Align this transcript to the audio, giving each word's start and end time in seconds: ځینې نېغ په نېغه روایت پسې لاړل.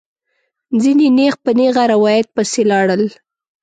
ځینې 0.81 1.07
نېغ 1.17 1.33
په 1.43 1.51
نېغه 1.57 1.83
روایت 1.93 2.27
پسې 2.35 2.61
لاړل. 2.71 3.03